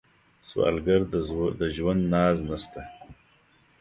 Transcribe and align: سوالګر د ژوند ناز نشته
سوالګر 0.49 1.01
د 1.59 1.61
ژوند 1.75 2.01
ناز 2.13 2.37
نشته 2.49 2.81